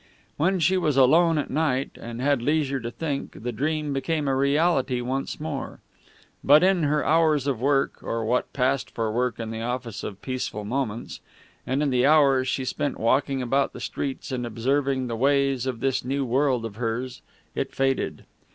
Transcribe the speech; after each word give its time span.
When 0.35 0.59
she 0.59 0.77
was 0.77 0.97
alone 0.97 1.37
at 1.37 1.51
night, 1.51 1.91
and 2.01 2.19
had 2.19 2.41
leisure 2.41 2.79
to 2.79 2.89
think, 2.89 3.43
the 3.43 3.51
dream 3.51 3.93
became 3.93 4.27
a 4.27 4.35
reality 4.35 4.99
once 4.99 5.39
more; 5.39 5.79
but 6.43 6.63
in 6.63 6.81
her 6.81 7.05
hours 7.05 7.45
of 7.45 7.61
work, 7.61 8.01
or 8.01 8.25
what 8.25 8.51
passed 8.51 8.89
for 8.89 9.11
work 9.11 9.39
in 9.39 9.51
the 9.51 9.61
office 9.61 10.03
of 10.03 10.19
Peaceful 10.23 10.65
Moments, 10.65 11.19
and 11.67 11.83
in 11.83 11.91
the 11.91 12.07
hours 12.07 12.47
she 12.47 12.65
spent 12.65 12.99
walking 12.99 13.43
about 13.43 13.73
the 13.73 13.79
streets 13.79 14.31
and 14.31 14.43
observing 14.43 15.05
the 15.05 15.15
ways 15.15 15.67
of 15.67 15.81
this 15.81 16.03
new 16.03 16.25
world 16.25 16.65
of 16.65 16.77
hers, 16.77 17.21
it 17.53 17.71
faded. 17.71 18.25